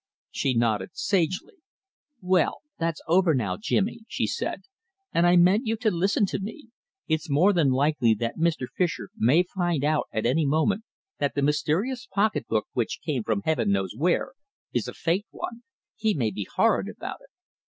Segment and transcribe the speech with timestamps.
[0.31, 1.53] She nodded sagely.
[2.21, 4.61] "Well, that's over now, Jimmy," she said,
[5.13, 6.69] "and I meant you to listen to me.
[7.07, 8.65] It's more than likely that Mr.
[8.75, 10.85] Fischer may find out at any moment
[11.19, 14.31] that the mysterious pocketbook, which came from heaven knows where,
[14.73, 15.61] is a faked one.
[15.95, 17.29] He may be horrid about it."